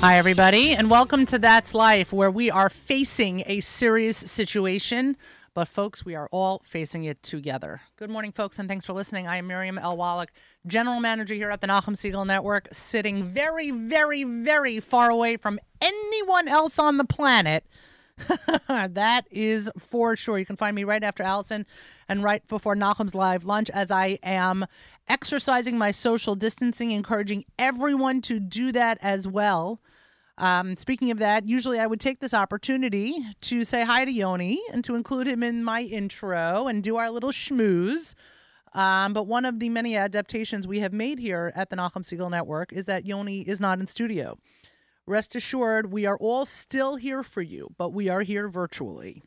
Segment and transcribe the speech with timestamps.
[0.00, 5.16] Hi, everybody, and welcome to That's Life, where we are facing a serious situation,
[5.54, 7.80] but folks, we are all facing it together.
[7.96, 9.26] Good morning, folks, and thanks for listening.
[9.26, 9.96] I am Miriam L.
[9.96, 10.30] Wallach,
[10.66, 15.58] General Manager here at the Nachum Segal Network, sitting very, very, very far away from
[15.80, 17.64] anyone else on the planet.
[18.68, 20.38] that is for sure.
[20.38, 21.66] You can find me right after Allison
[22.08, 24.66] and right before Nachum's live lunch as I am
[25.08, 29.80] exercising my social distancing, encouraging everyone to do that as well.
[30.38, 34.60] Um, speaking of that, usually I would take this opportunity to say hi to Yoni
[34.72, 38.14] and to include him in my intro and do our little schmooze.
[38.74, 42.30] Um, but one of the many adaptations we have made here at the Nachum Segal
[42.30, 44.36] Network is that Yoni is not in studio.
[45.06, 49.22] Rest assured, we are all still here for you, but we are here virtually.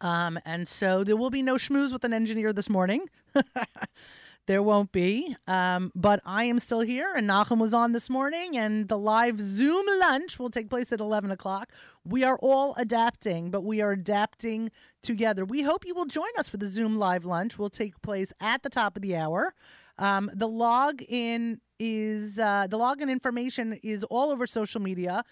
[0.00, 3.08] Um, and so there will be no schmooze with an engineer this morning.
[4.46, 5.36] There won't be.
[5.46, 9.40] Um, but I am still here, and Nachum was on this morning, and the live
[9.40, 11.72] Zoom lunch will take place at 11 o'clock.
[12.04, 14.70] We are all adapting, but we are adapting
[15.02, 15.44] together.
[15.44, 17.58] We hope you will join us for the Zoom live lunch.
[17.58, 19.54] Will take place at the top of the hour.
[19.96, 25.24] Um, the login is uh, the login information is all over social media.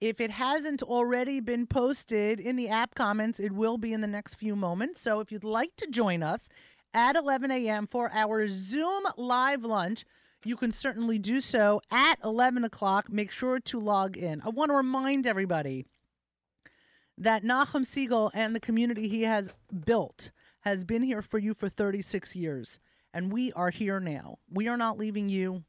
[0.00, 4.08] If it hasn't already been posted in the app comments, it will be in the
[4.08, 5.00] next few moments.
[5.00, 6.48] So if you'd like to join us,
[6.94, 7.86] at 11 a.m.
[7.86, 10.04] for our Zoom live lunch.
[10.44, 13.10] You can certainly do so at 11 o'clock.
[13.10, 14.42] Make sure to log in.
[14.44, 15.86] I want to remind everybody
[17.16, 19.52] that Nachum Segal and the community he has
[19.84, 22.80] built has been here for you for 36 years.
[23.14, 24.38] And we are here now.
[24.50, 25.64] We are not leaving you.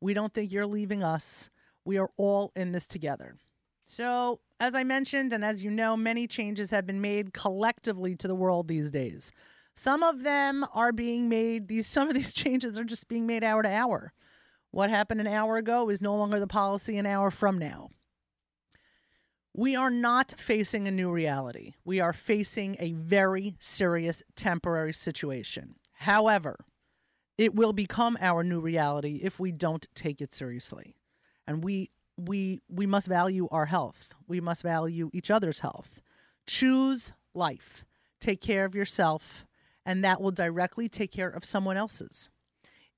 [0.00, 1.50] We don't think you're leaving us.
[1.84, 3.36] We are all in this together.
[3.84, 8.28] So, as I mentioned, and as you know, many changes have been made collectively to
[8.28, 9.32] the world these days.
[9.74, 13.42] Some of them are being made, these some of these changes are just being made
[13.42, 14.12] hour to hour.
[14.70, 17.88] What happened an hour ago is no longer the policy an hour from now.
[19.54, 21.72] We are not facing a new reality.
[21.84, 25.76] We are facing a very serious temporary situation.
[25.94, 26.58] However,
[27.38, 30.96] it will become our new reality if we don't take it seriously.
[31.46, 34.12] And we we we must value our health.
[34.26, 36.02] We must value each other's health.
[36.46, 37.84] Choose life.
[38.20, 39.46] Take care of yourself
[39.88, 42.28] and that will directly take care of someone else's.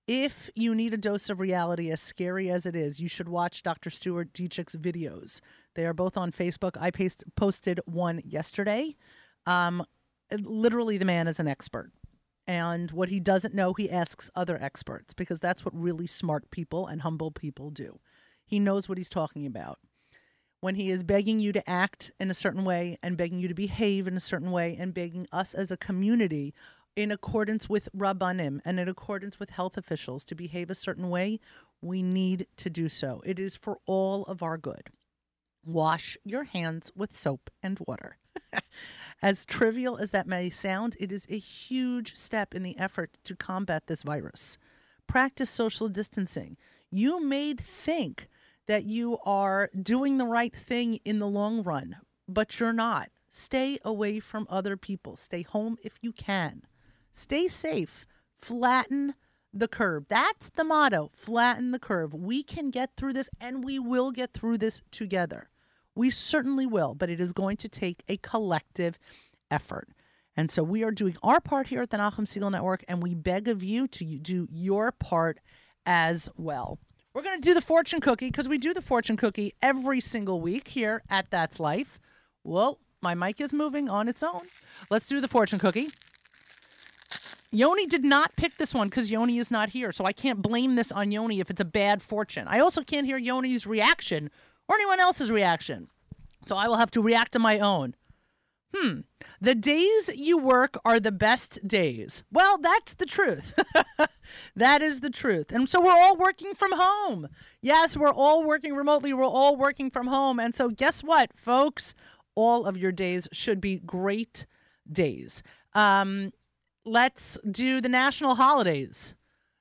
[0.09, 3.63] If you need a dose of reality, as scary as it is, you should watch
[3.63, 3.91] Dr.
[3.91, 5.41] Stuart Ditchek's videos.
[5.77, 6.77] They are both on Facebook.
[6.81, 8.97] I paste, posted one yesterday.
[9.47, 9.85] Um,
[10.33, 11.93] literally, the man is an expert.
[12.47, 16.87] And what he doesn't know, he asks other experts because that's what really smart people
[16.87, 18.01] and humble people do.
[18.45, 19.79] He knows what he's talking about
[20.61, 23.55] when he is begging you to act in a certain way and begging you to
[23.55, 26.55] behave in a certain way and begging us as a community
[26.97, 31.41] in accordance with Rabbanim and in accordance with health officials to behave a certain way,
[31.81, 33.23] we need to do so.
[33.25, 34.89] It is for all of our good.
[35.65, 38.19] Wash your hands with soap and water.
[39.23, 43.37] as trivial as that may sound, it is a huge step in the effort to
[43.37, 44.57] combat this virus.
[45.07, 46.57] Practice social distancing.
[46.91, 48.29] You may think
[48.67, 51.97] that you are doing the right thing in the long run,
[52.29, 53.11] but you're not.
[53.29, 55.17] Stay away from other people.
[55.17, 56.63] Stay home if you can.
[57.13, 58.07] Stay safe.
[58.39, 59.15] Flatten
[59.53, 60.07] the curve.
[60.09, 61.11] That's the motto.
[61.15, 62.15] Flatten the curve.
[62.15, 65.49] We can get through this and we will get through this together.
[66.01, 68.99] We certainly will, but it is going to take a collective
[69.51, 69.87] effort.
[70.35, 73.15] And so we are doing our part here at the Nachum Segal Network, and we
[73.15, 75.41] beg of you to do your part
[75.85, 76.79] as well.
[77.13, 80.41] We're going to do the fortune cookie because we do the fortune cookie every single
[80.41, 82.01] week here at That's Life.
[82.45, 84.47] Well, my mic is moving on its own.
[84.89, 85.89] Let's do the fortune cookie.
[87.51, 90.77] Yoni did not pick this one because Yoni is not here, so I can't blame
[90.77, 92.49] this on Yoni if it's a bad fortune.
[92.49, 94.31] I also can't hear Yoni's reaction
[94.71, 95.89] or anyone else's reaction,
[96.45, 97.97] so I will have to react to my own.
[98.73, 99.01] Hmm.
[99.41, 102.23] The days you work are the best days.
[102.31, 103.59] Well, that's the truth.
[104.55, 105.51] that is the truth.
[105.51, 107.29] And so we're all working from home.
[107.61, 109.13] Yes, we're all working remotely.
[109.13, 110.39] We're all working from home.
[110.39, 111.95] And so guess what, folks?
[112.37, 114.47] All of your days should be great
[114.91, 115.43] days.
[115.75, 116.33] Um,
[116.85, 119.15] let's do the national holidays.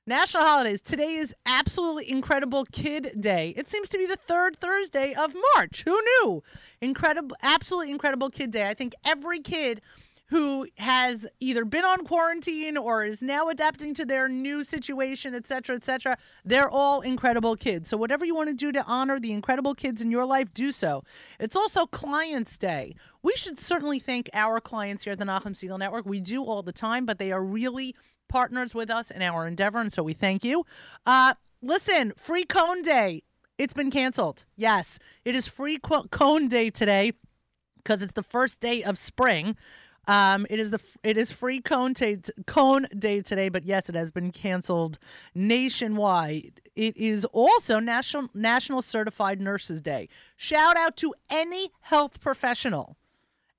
[0.10, 0.82] National holidays.
[0.82, 3.54] Today is absolutely incredible Kid Day.
[3.56, 5.84] It seems to be the third Thursday of March.
[5.84, 6.42] Who knew?
[6.82, 8.68] Incredible, absolutely incredible Kid Day.
[8.68, 9.82] I think every kid
[10.30, 15.48] who has either been on quarantine or is now adapting to their new situation, et
[15.48, 16.18] cetera, et cetera.
[16.44, 17.88] They're all incredible kids.
[17.88, 20.72] So whatever you want to do to honor the incredible kids in your life, do
[20.72, 21.04] so.
[21.40, 22.96] It's also Clients Day.
[23.22, 26.08] We should certainly thank our clients here at the Nachum Segal Network.
[26.08, 27.96] We do all the time, but they are really
[28.30, 30.66] partners with us in our endeavor, and so we thank you.
[31.06, 33.24] Uh, listen, Free Cone Day
[33.58, 34.46] It's been canceled.
[34.56, 35.80] Yes, it is free
[36.12, 37.12] cone day today
[37.78, 39.58] because it's the first day of spring.
[40.08, 42.18] Um, it is the it is free cone day,
[42.48, 44.98] cone day today, but yes, it has been canceled
[45.36, 46.62] nationwide.
[46.76, 50.08] It is also National National Certified Nurses Day.
[50.38, 52.96] Shout out to any health professional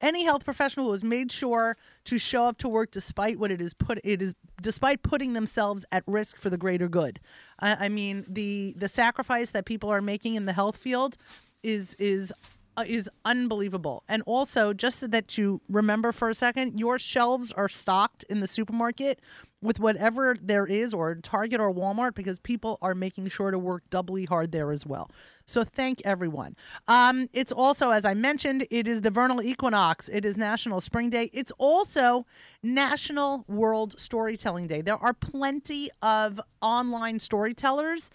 [0.00, 3.60] any health professional who has made sure to show up to work despite what it
[3.60, 7.20] is put it is despite putting themselves at risk for the greater good.
[7.60, 11.16] I, I mean the the sacrifice that people are making in the health field
[11.62, 12.32] is is
[12.76, 14.04] uh, is unbelievable.
[14.08, 18.40] And also, just so that you remember for a second, your shelves are stocked in
[18.40, 19.20] the supermarket
[19.62, 23.82] with whatever there is, or Target or Walmart, because people are making sure to work
[23.90, 25.10] doubly hard there as well.
[25.46, 26.56] So thank everyone.
[26.88, 30.08] Um, it's also, as I mentioned, it is the vernal equinox.
[30.08, 31.30] It is National Spring Day.
[31.32, 32.26] It's also
[32.62, 34.80] National World Storytelling Day.
[34.80, 38.10] There are plenty of online storytellers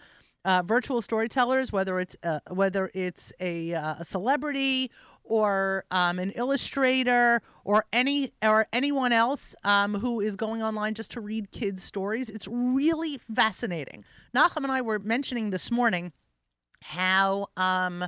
[0.46, 4.92] uh, virtual storytellers, whether it's uh, whether it's a, uh, a celebrity
[5.26, 11.12] or um, an illustrator or any or anyone else um, who is going online just
[11.12, 12.30] to read kids' stories.
[12.30, 14.06] It's really fascinating.
[14.36, 16.14] Nachum and I were mentioning this morning
[16.82, 18.06] how um,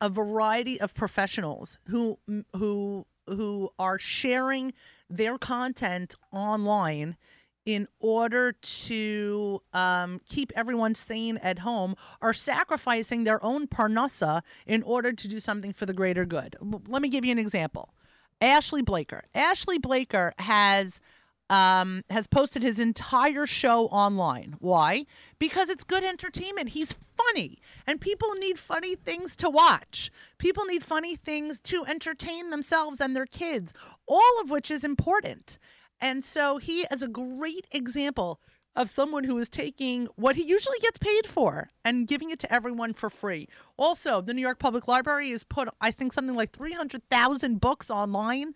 [0.00, 2.18] a variety of professionals who
[2.54, 4.72] who who are sharing
[5.08, 7.16] their content online
[7.64, 14.82] in order to um, keep everyone sane at home are sacrificing their own parnasa in
[14.82, 16.56] order to do something for the greater good.
[16.60, 17.94] Let me give you an example.
[18.40, 19.22] Ashley Blaker.
[19.34, 21.00] Ashley Blaker has
[21.52, 24.56] um, has posted his entire show online.
[24.58, 25.04] Why?
[25.38, 26.70] Because it's good entertainment.
[26.70, 30.10] He's funny, and people need funny things to watch.
[30.38, 33.74] People need funny things to entertain themselves and their kids,
[34.06, 35.58] all of which is important.
[36.02, 38.40] And so he is a great example
[38.74, 42.52] of someone who is taking what he usually gets paid for and giving it to
[42.52, 43.48] everyone for free.
[43.76, 48.54] Also, the New York Public Library has put, I think, something like 300,000 books online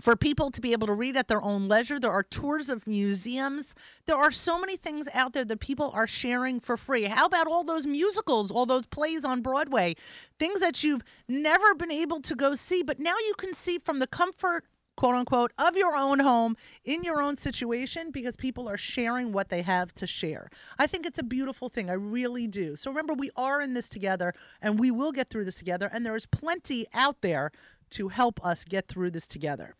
[0.00, 2.00] for people to be able to read at their own leisure.
[2.00, 3.74] There are tours of museums.
[4.06, 7.04] There are so many things out there that people are sharing for free.
[7.04, 9.94] How about all those musicals, all those plays on Broadway,
[10.38, 14.00] things that you've never been able to go see, but now you can see from
[14.00, 14.64] the comfort
[14.96, 19.48] quote unquote, of your own home in your own situation because people are sharing what
[19.48, 20.50] they have to share.
[20.78, 21.90] I think it's a beautiful thing.
[21.90, 22.76] I really do.
[22.76, 25.90] So remember, we are in this together and we will get through this together.
[25.92, 27.50] And there is plenty out there
[27.90, 29.74] to help us get through this together.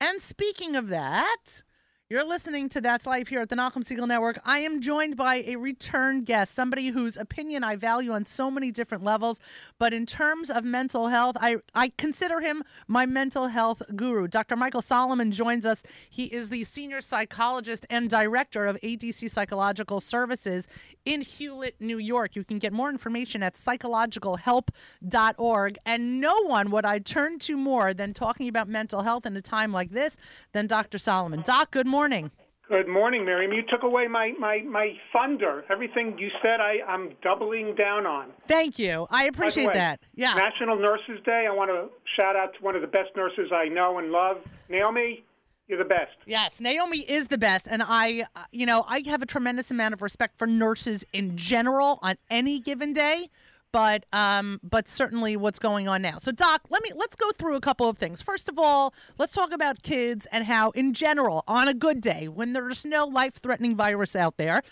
[0.00, 1.62] And speaking of that,
[2.08, 4.38] you're listening to That's Life here at the Nachum Segal Network.
[4.44, 8.70] I am joined by a return guest, somebody whose opinion I value on so many
[8.70, 9.40] different levels.
[9.80, 14.28] But in terms of mental health, I, I consider him my mental health guru.
[14.28, 14.54] Dr.
[14.54, 15.82] Michael Solomon joins us.
[16.08, 20.68] He is the senior psychologist and director of ADC Psychological Services
[21.04, 22.36] in Hewlett, New York.
[22.36, 25.78] You can get more information at psychologicalhelp.org.
[25.84, 29.40] And no one would I turn to more than talking about mental health in a
[29.40, 30.16] time like this
[30.52, 30.98] than Dr.
[30.98, 31.42] Solomon.
[31.44, 32.30] Doc, good morning morning.
[32.68, 33.54] Good morning, Miriam.
[33.54, 35.64] You took away my, my, my thunder.
[35.70, 38.32] Everything you said, I, I'm doubling down on.
[38.48, 39.06] Thank you.
[39.10, 40.00] I appreciate way, that.
[40.14, 40.34] Yeah.
[40.34, 41.46] National Nurses Day.
[41.48, 41.88] I want to
[42.20, 44.36] shout out to one of the best nurses I know and love,
[44.68, 45.24] Naomi.
[45.68, 46.12] You're the best.
[46.26, 47.66] Yes, Naomi is the best.
[47.66, 51.36] And I, uh, you know, I have a tremendous amount of respect for nurses in
[51.36, 53.30] general on any given day
[53.72, 56.18] but um, but certainly what's going on now.
[56.18, 58.22] So, Doc, let me let's go through a couple of things.
[58.22, 62.28] First of all, let's talk about kids and how, in general, on a good day,
[62.28, 64.62] when there's no life-threatening virus out there,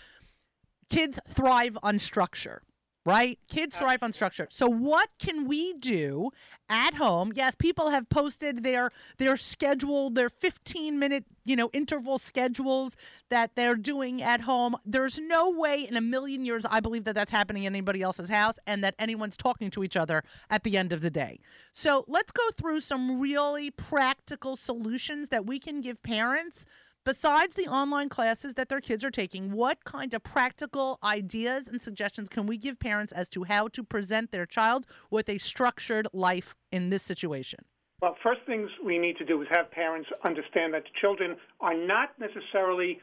[0.89, 2.61] kids thrive on structure
[3.05, 3.37] right?
[3.47, 4.47] Kids thrive on structure.
[4.49, 6.31] So what can we do
[6.67, 7.31] at home?
[7.35, 12.97] Yes, people have posted their their schedule, their 15 minute, you know, interval schedules
[13.29, 14.75] that they're doing at home.
[14.83, 18.29] There's no way in a million years I believe that that's happening in anybody else's
[18.29, 21.39] house and that anyone's talking to each other at the end of the day.
[21.71, 26.65] So, let's go through some really practical solutions that we can give parents
[27.05, 31.79] Besides the online classes that their kids are taking, what kind of practical ideas and
[31.79, 36.07] suggestions can we give parents as to how to present their child with a structured
[36.13, 37.59] life in this situation?
[38.01, 42.17] Well, first things we need to do is have parents understand that children are not
[42.19, 42.99] necessarily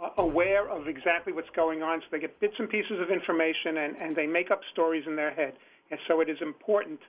[0.00, 3.78] uh, aware of exactly what's going on, so they get bits and pieces of information
[3.78, 5.54] and, and they make up stories in their head.
[5.90, 7.00] And so it is important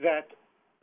[0.00, 0.28] that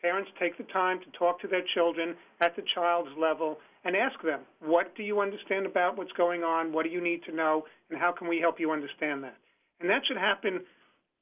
[0.01, 4.21] parents take the time to talk to their children at the child's level and ask
[4.21, 6.73] them, what do you understand about what's going on?
[6.73, 7.65] What do you need to know?
[7.89, 9.37] And how can we help you understand that?
[9.79, 10.61] And that should happen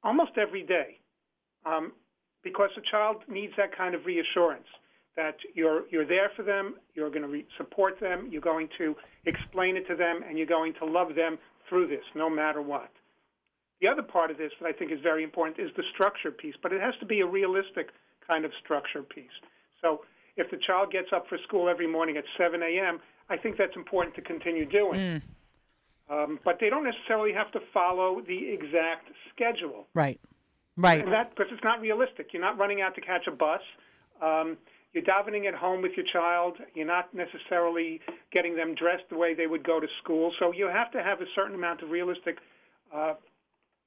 [0.02, 0.98] almost every day
[1.64, 1.92] um,
[2.42, 4.66] because a child needs that kind of reassurance
[5.16, 8.94] that you're, you're there for them, you're going to re- support them, you're going to
[9.24, 12.90] explain it to them, and you're going to love them through this no matter what.
[13.80, 16.54] The other part of this that I think is very important is the structure piece,
[16.62, 17.88] but it has to be a realistic
[18.28, 19.36] kind of structure piece.
[19.80, 20.02] So
[20.36, 23.74] if the child gets up for school every morning at 7 a.m., I think that's
[23.76, 25.00] important to continue doing.
[25.00, 25.22] Mm.
[26.08, 29.88] Um, but they don't necessarily have to follow the exact schedule.
[29.94, 30.20] Right.
[30.76, 31.02] Right.
[31.02, 32.28] And that because it's not realistic.
[32.32, 33.60] You're not running out to catch a bus.
[34.22, 34.56] Um,
[34.92, 36.58] you're davening at home with your child.
[36.74, 38.00] You're not necessarily
[38.32, 40.32] getting them dressed the way they would go to school.
[40.38, 42.38] So you have to have a certain amount of realistic
[42.94, 43.14] uh,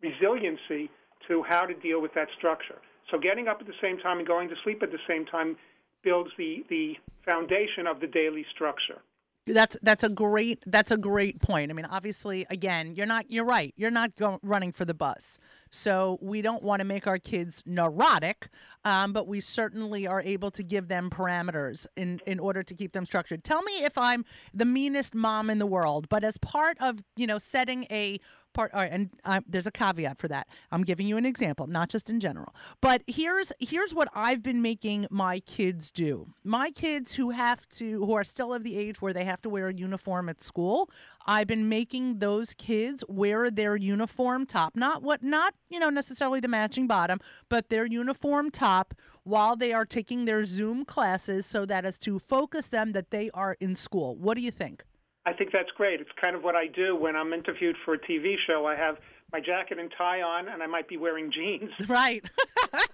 [0.02, 0.90] resiliency
[1.28, 2.80] to how to deal with that structure.
[3.12, 5.58] So getting up at the same time and going to sleep at the same time
[6.04, 6.94] builds the, the
[7.26, 9.02] foundation of the daily structure.
[9.46, 11.72] That's that's a great that's a great point.
[11.72, 13.74] I mean, obviously, again, you're not you're right.
[13.78, 15.40] You're not going running for the bus.
[15.72, 18.50] So we don't want to make our kids neurotic,
[18.86, 22.94] um, but we certainly are able to give them parameters in, in order to keep
[22.94, 23.44] them structured.
[23.44, 27.28] Tell me if I'm the meanest mom in the world, but as part of you
[27.28, 28.20] know setting a
[28.54, 31.68] part all right, and uh, there's a caveat for that i'm giving you an example
[31.68, 36.70] not just in general but here's here's what i've been making my kids do my
[36.72, 39.68] kids who have to who are still of the age where they have to wear
[39.68, 40.90] a uniform at school
[41.28, 46.40] i've been making those kids wear their uniform top not what not you know, necessarily
[46.40, 51.66] the matching bottom, but their uniform top while they are taking their Zoom classes so
[51.66, 54.16] that as to focus them that they are in school.
[54.16, 54.84] What do you think?
[55.30, 56.02] I think that's great.
[56.02, 58.66] It's kind of what I do when I'm interviewed for a TV show.
[58.66, 58.98] I have
[59.32, 61.70] my jacket and tie on, and I might be wearing jeans.
[61.88, 62.28] Right.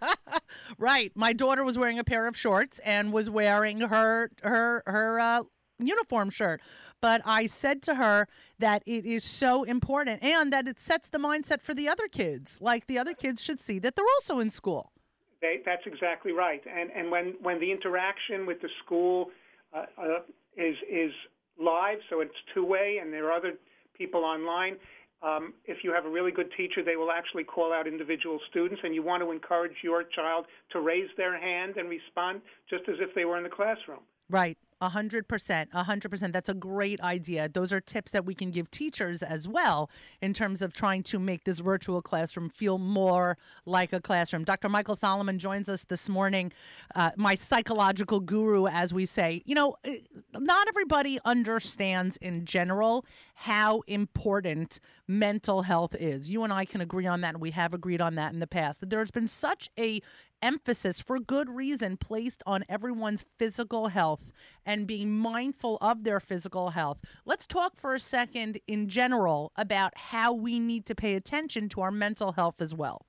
[0.78, 1.12] right.
[1.16, 5.44] My daughter was wearing a pair of shorts and was wearing her her her uh,
[5.80, 6.62] uniform shirt
[7.02, 8.28] but I said to her
[8.58, 12.58] that it is so important and that it sets the mindset for the other kids.
[12.60, 14.92] Like the other kids should see that they're also in school.
[15.40, 16.64] They, that's exactly right.
[16.66, 19.30] And and when when the interaction with the school
[19.72, 20.20] uh, uh,
[20.58, 21.12] is is
[21.60, 23.54] live, so it's two way, and there are other
[23.98, 24.76] people online.
[25.24, 28.82] Um, if you have a really good teacher, they will actually call out individual students,
[28.84, 32.96] and you want to encourage your child to raise their hand and respond just as
[33.00, 34.02] if they were in the classroom.
[34.30, 34.58] Right.
[34.90, 36.34] Hundred percent, hundred percent.
[36.34, 37.50] That's a great idea.
[37.50, 39.90] Those are tips that we can give teachers as well
[40.22, 44.44] in terms of trying to make this virtual classroom feel more like a classroom.
[44.44, 44.70] Dr.
[44.70, 46.52] Michael Solomon joins us this morning,
[46.96, 49.42] uh, my psychological guru, as we say.
[49.46, 49.98] You know, eh,
[50.34, 56.30] not everybody understands in general how important mental health is.
[56.30, 58.48] You and I can agree on that, and we have agreed on that in the
[58.48, 58.90] past.
[58.90, 60.02] There's been such a
[60.46, 64.32] emphasis for good reason placed on everyone's physical health
[64.66, 67.00] and being mindful of their physical health.
[67.26, 71.82] Let's talk for a second in general about how we need to pay attention to
[71.82, 73.06] our mental health as well.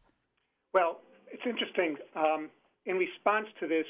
[0.72, 1.00] Well,
[1.30, 1.96] it's interesting.
[2.14, 2.48] Um,
[2.86, 3.86] in response to this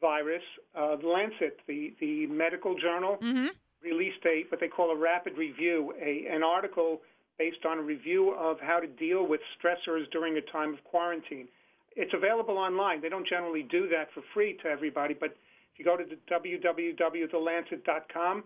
[0.00, 0.42] virus,
[0.74, 3.48] uh, the Lancet, the, the medical journal, mm-hmm.
[3.82, 7.02] released a what they call a rapid review, a, an article
[7.38, 11.48] based on a review of how to deal with stressors during a time of quarantine.
[11.96, 13.00] It's available online.
[13.00, 15.36] They don't generally do that for free to everybody, but
[15.72, 18.44] if you go to the www.thelancet.com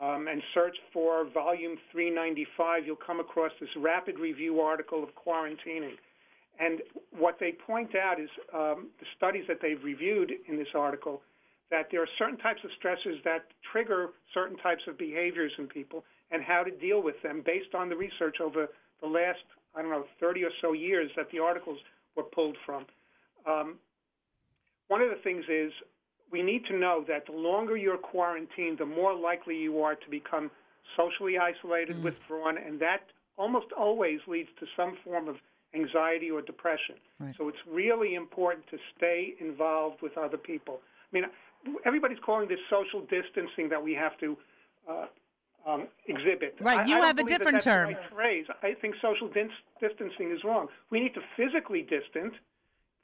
[0.00, 5.96] um, and search for volume 395, you'll come across this rapid review article of quarantining.
[6.58, 6.82] And
[7.16, 11.22] what they point out is um, the studies that they've reviewed in this article
[11.70, 16.04] that there are certain types of stressors that trigger certain types of behaviors in people
[16.30, 18.68] and how to deal with them based on the research over
[19.00, 19.40] the last,
[19.74, 21.78] I don't know, 30 or so years that the articles
[22.16, 22.86] were pulled from.
[23.46, 23.76] Um,
[24.88, 25.72] one of the things is
[26.30, 30.10] we need to know that the longer you're quarantined, the more likely you are to
[30.10, 30.50] become
[30.96, 32.02] socially isolated, mm.
[32.02, 33.02] withdrawn, and that
[33.36, 35.36] almost always leads to some form of
[35.74, 36.96] anxiety or depression.
[37.18, 37.34] Right.
[37.36, 40.80] So it's really important to stay involved with other people.
[41.12, 41.24] I mean,
[41.84, 44.36] everybody's calling this social distancing that we have to
[44.88, 45.06] uh,
[45.66, 46.56] um, exhibit.
[46.60, 47.88] Right, you I, I have a different term.
[47.88, 48.46] Right phrase.
[48.62, 49.28] I think social
[49.80, 50.68] distancing is wrong.
[50.90, 52.34] We need to physically distance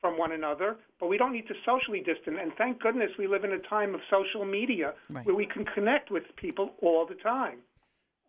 [0.01, 2.39] from one another, but we don't need to socially distance.
[2.41, 5.27] And thank goodness we live in a time of social media right.
[5.27, 7.59] where we can connect with people all the time.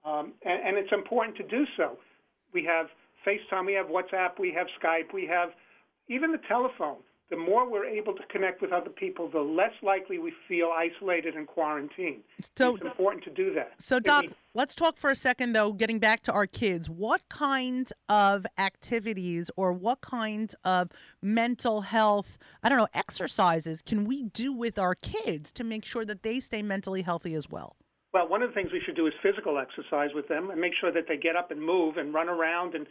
[0.04, 1.98] Um, and, and it's important to do so.
[2.54, 2.88] We have
[3.26, 5.50] FaceTime, we have WhatsApp, we have Skype, we have
[6.10, 6.98] even the telephone
[7.32, 11.34] the more we're able to connect with other people, the less likely we feel isolated
[11.34, 12.22] and quarantined.
[12.58, 13.72] So, it's important to do that.
[13.80, 16.90] So, Doc, let's talk for a second, though, getting back to our kids.
[16.90, 20.90] What kind of activities or what kind of
[21.22, 26.04] mental health, I don't know, exercises can we do with our kids to make sure
[26.04, 27.78] that they stay mentally healthy as well?
[28.14, 30.74] Well, one of the things we should do is physical exercise with them and make
[30.82, 32.86] sure that they get up and move and run around and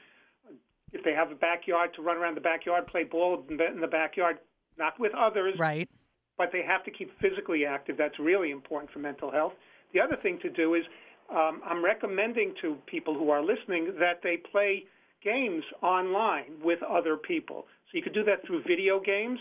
[0.92, 4.38] if they have a backyard to run around the backyard, play ball in the backyard,
[4.78, 5.54] not with others.
[5.58, 5.88] Right.
[6.36, 7.96] But they have to keep physically active.
[7.96, 9.52] That's really important for mental health.
[9.92, 10.82] The other thing to do is
[11.30, 14.84] um, I'm recommending to people who are listening that they play
[15.22, 17.66] games online with other people.
[17.90, 19.38] So you could do that through video games.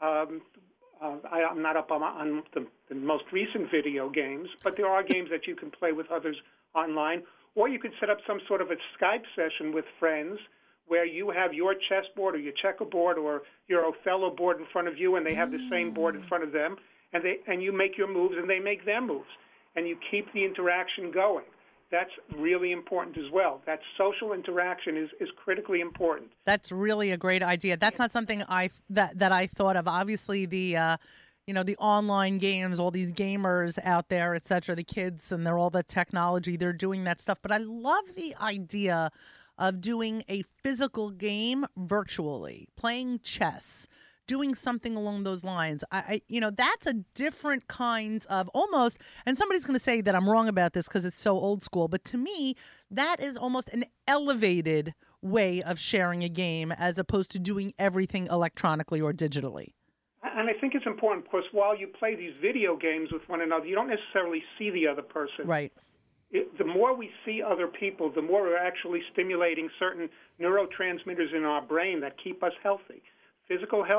[0.00, 0.40] Um,
[1.02, 4.86] uh, I, I'm not up on, on the, the most recent video games, but there
[4.86, 6.36] are games that you can play with others
[6.74, 7.22] online.
[7.54, 10.38] Or you could set up some sort of a Skype session with friends
[10.88, 14.98] where you have your chessboard or your checkerboard or your Othello board in front of
[14.98, 16.76] you, and they have the same board in front of them,
[17.12, 19.28] and they and you make your moves and they make their moves,
[19.76, 21.44] and you keep the interaction going.
[21.90, 23.62] That's really important as well.
[23.64, 26.30] That social interaction is, is critically important.
[26.44, 27.78] That's really a great idea.
[27.78, 29.88] That's not something I that that I thought of.
[29.88, 30.96] Obviously, the uh,
[31.46, 34.76] you know the online games, all these gamers out there, etc.
[34.76, 36.58] The kids and they're all the technology.
[36.58, 37.38] They're doing that stuff.
[37.40, 39.10] But I love the idea
[39.58, 43.88] of doing a physical game virtually, playing chess,
[44.26, 45.82] doing something along those lines.
[45.90, 50.00] I, I you know, that's a different kind of almost, and somebody's going to say
[50.02, 52.54] that I'm wrong about this because it's so old school, but to me,
[52.90, 58.28] that is almost an elevated way of sharing a game as opposed to doing everything
[58.30, 59.72] electronically or digitally.
[60.22, 63.66] And I think it's important because while you play these video games with one another,
[63.66, 65.46] you don't necessarily see the other person.
[65.46, 65.72] Right
[66.30, 70.08] it, the more we see other people, the more we're actually stimulating certain
[70.40, 73.02] neurotransmitters in our brain that keep us healthy.
[73.46, 73.96] Physical health